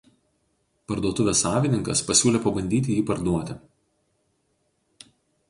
Parduotuvės 0.91 1.43
savininkas 1.45 2.01
pasiūlė 2.07 2.41
pabandyti 2.47 2.97
jį 2.97 3.05
parduoti. 3.11 3.59